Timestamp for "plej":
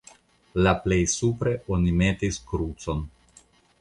0.85-0.97